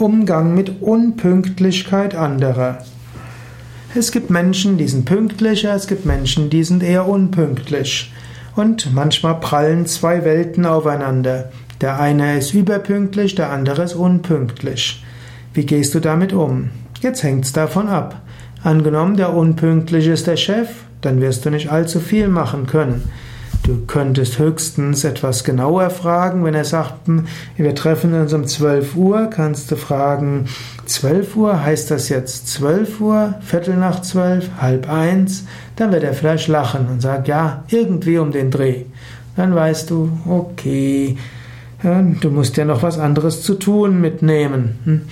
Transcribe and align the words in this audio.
Umgang 0.00 0.54
mit 0.54 0.80
Unpünktlichkeit 0.80 2.14
anderer. 2.14 2.78
Es 3.94 4.12
gibt 4.12 4.30
Menschen, 4.30 4.78
die 4.78 4.88
sind 4.88 5.04
pünktlicher, 5.04 5.74
es 5.74 5.88
gibt 5.88 6.06
Menschen, 6.06 6.48
die 6.48 6.64
sind 6.64 6.82
eher 6.82 7.06
unpünktlich. 7.06 8.10
Und 8.56 8.94
manchmal 8.94 9.40
prallen 9.40 9.84
zwei 9.84 10.24
Welten 10.24 10.64
aufeinander. 10.64 11.50
Der 11.82 12.00
eine 12.00 12.38
ist 12.38 12.54
überpünktlich, 12.54 13.34
der 13.34 13.50
andere 13.50 13.82
ist 13.82 13.94
unpünktlich. 13.94 15.04
Wie 15.52 15.66
gehst 15.66 15.94
du 15.94 16.00
damit 16.00 16.32
um? 16.32 16.70
Jetzt 17.02 17.22
hängt's 17.22 17.52
davon 17.52 17.88
ab. 17.88 18.22
Angenommen, 18.62 19.18
der 19.18 19.34
Unpünktliche 19.34 20.12
ist 20.12 20.26
der 20.26 20.36
Chef, 20.36 20.68
dann 21.02 21.20
wirst 21.20 21.44
du 21.44 21.50
nicht 21.50 21.70
allzu 21.70 22.00
viel 22.00 22.28
machen 22.28 22.66
können. 22.66 23.10
Du 23.62 23.84
könntest 23.86 24.38
höchstens 24.38 25.04
etwas 25.04 25.44
genauer 25.44 25.90
fragen, 25.90 26.44
wenn 26.44 26.54
er 26.54 26.64
sagt, 26.64 27.06
hm, 27.06 27.26
wir 27.56 27.74
treffen 27.74 28.14
uns 28.14 28.32
um 28.32 28.46
12 28.46 28.96
Uhr, 28.96 29.26
kannst 29.28 29.70
du 29.70 29.76
fragen, 29.76 30.46
12 30.86 31.36
Uhr, 31.36 31.62
heißt 31.62 31.90
das 31.90 32.08
jetzt 32.08 32.48
12 32.48 33.00
Uhr, 33.00 33.34
Viertel 33.42 33.76
nach 33.76 34.00
12, 34.00 34.50
halb 34.60 34.90
eins? 34.90 35.44
Dann 35.76 35.92
wird 35.92 36.04
er 36.04 36.14
vielleicht 36.14 36.48
lachen 36.48 36.88
und 36.88 37.02
sagt, 37.02 37.28
ja, 37.28 37.64
irgendwie 37.68 38.18
um 38.18 38.32
den 38.32 38.50
Dreh. 38.50 38.84
Dann 39.36 39.54
weißt 39.54 39.90
du, 39.90 40.10
okay, 40.26 41.16
du 41.82 42.30
musst 42.30 42.56
ja 42.56 42.64
noch 42.64 42.82
was 42.82 42.98
anderes 42.98 43.42
zu 43.42 43.54
tun 43.54 44.00
mitnehmen. 44.00 45.08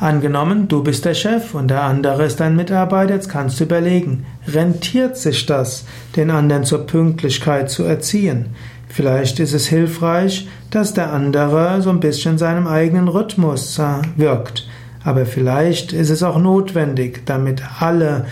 Angenommen, 0.00 0.66
du 0.66 0.82
bist 0.82 1.04
der 1.04 1.12
Chef 1.12 1.54
und 1.54 1.68
der 1.68 1.82
andere 1.82 2.24
ist 2.24 2.40
dein 2.40 2.56
Mitarbeiter, 2.56 3.12
jetzt 3.12 3.28
kannst 3.28 3.60
du 3.60 3.64
überlegen, 3.64 4.24
rentiert 4.48 5.18
sich 5.18 5.44
das, 5.44 5.84
den 6.16 6.30
anderen 6.30 6.64
zur 6.64 6.86
Pünktlichkeit 6.86 7.68
zu 7.68 7.84
erziehen? 7.84 8.46
Vielleicht 8.88 9.40
ist 9.40 9.52
es 9.52 9.66
hilfreich, 9.66 10.48
dass 10.70 10.94
der 10.94 11.12
andere 11.12 11.82
so 11.82 11.90
ein 11.90 12.00
bisschen 12.00 12.38
seinem 12.38 12.66
eigenen 12.66 13.08
Rhythmus 13.08 13.78
äh, 13.78 14.00
wirkt. 14.16 14.66
Aber 15.04 15.26
vielleicht 15.26 15.92
ist 15.92 16.08
es 16.08 16.22
auch 16.22 16.38
notwendig, 16.38 17.26
damit 17.26 17.62
alle 17.78 18.24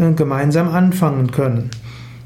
äh, 0.00 0.10
gemeinsam 0.14 0.70
anfangen 0.70 1.30
können. 1.30 1.70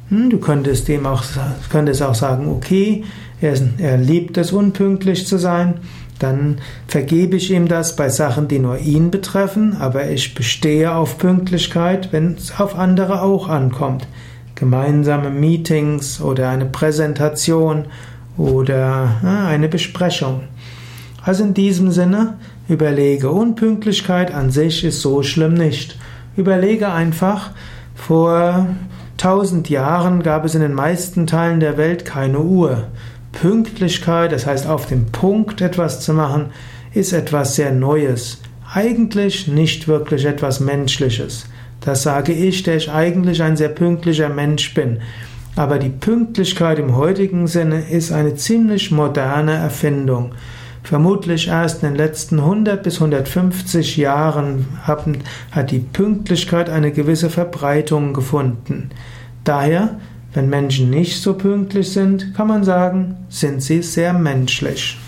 Hm, 0.08 0.30
du 0.30 0.38
könntest 0.38 0.88
dem 0.88 1.04
auch, 1.04 1.22
könntest 1.68 2.02
auch 2.02 2.14
sagen, 2.14 2.48
okay, 2.48 3.04
er, 3.42 3.58
er 3.76 3.98
liebt 3.98 4.38
es, 4.38 4.52
unpünktlich 4.52 5.26
zu 5.26 5.36
sein, 5.36 5.74
dann 6.18 6.58
vergebe 6.86 7.36
ich 7.36 7.50
ihm 7.50 7.68
das 7.68 7.96
bei 7.96 8.08
Sachen, 8.08 8.48
die 8.48 8.58
nur 8.58 8.78
ihn 8.78 9.10
betreffen, 9.10 9.76
aber 9.78 10.10
ich 10.10 10.34
bestehe 10.34 10.94
auf 10.94 11.18
Pünktlichkeit, 11.18 12.12
wenn 12.12 12.34
es 12.34 12.58
auf 12.58 12.76
andere 12.76 13.22
auch 13.22 13.48
ankommt. 13.48 14.06
Gemeinsame 14.54 15.30
Meetings 15.30 16.20
oder 16.20 16.48
eine 16.48 16.64
Präsentation 16.64 17.86
oder 18.38 19.16
eine 19.22 19.68
Besprechung. 19.68 20.42
Also 21.22 21.44
in 21.44 21.54
diesem 21.54 21.90
Sinne, 21.90 22.38
überlege, 22.68 23.30
Unpünktlichkeit 23.30 24.32
an 24.32 24.50
sich 24.50 24.84
ist 24.84 25.02
so 25.02 25.22
schlimm 25.22 25.54
nicht. 25.54 25.98
Überlege 26.36 26.90
einfach, 26.90 27.50
vor 27.94 28.66
tausend 29.16 29.68
Jahren 29.68 30.22
gab 30.22 30.44
es 30.44 30.54
in 30.54 30.60
den 30.60 30.74
meisten 30.74 31.26
Teilen 31.26 31.60
der 31.60 31.76
Welt 31.76 32.04
keine 32.04 32.40
Uhr. 32.40 32.84
Pünktlichkeit, 33.40 34.32
das 34.32 34.46
heißt 34.46 34.66
auf 34.66 34.86
dem 34.86 35.06
Punkt 35.06 35.60
etwas 35.60 36.00
zu 36.00 36.14
machen, 36.14 36.46
ist 36.94 37.12
etwas 37.12 37.54
sehr 37.54 37.72
Neues. 37.72 38.40
Eigentlich 38.72 39.46
nicht 39.46 39.88
wirklich 39.88 40.24
etwas 40.24 40.60
Menschliches. 40.60 41.46
Das 41.80 42.02
sage 42.02 42.32
ich, 42.32 42.62
der 42.62 42.76
ich 42.76 42.90
eigentlich 42.90 43.42
ein 43.42 43.56
sehr 43.56 43.68
pünktlicher 43.68 44.28
Mensch 44.28 44.74
bin. 44.74 45.00
Aber 45.54 45.78
die 45.78 45.90
Pünktlichkeit 45.90 46.78
im 46.78 46.96
heutigen 46.96 47.46
Sinne 47.46 47.88
ist 47.88 48.10
eine 48.10 48.34
ziemlich 48.34 48.90
moderne 48.90 49.52
Erfindung. 49.52 50.34
Vermutlich 50.82 51.48
erst 51.48 51.82
in 51.82 51.90
den 51.90 51.96
letzten 51.96 52.38
100 52.38 52.82
bis 52.82 52.96
150 52.96 53.96
Jahren 53.96 54.66
hat 54.82 55.70
die 55.70 55.80
Pünktlichkeit 55.80 56.70
eine 56.70 56.92
gewisse 56.92 57.28
Verbreitung 57.28 58.12
gefunden. 58.12 58.90
Daher 59.44 59.98
wenn 60.36 60.50
Menschen 60.50 60.90
nicht 60.90 61.20
so 61.22 61.32
pünktlich 61.32 61.90
sind, 61.90 62.34
kann 62.34 62.48
man 62.48 62.62
sagen, 62.62 63.16
sind 63.30 63.62
sie 63.62 63.80
sehr 63.80 64.12
menschlich. 64.12 64.98